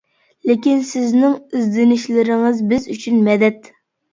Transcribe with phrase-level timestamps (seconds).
[0.51, 3.71] لېكىن سىزنىڭ ئىزدىنىشلىرىڭىز بىز ئۈچۈن مەدەت.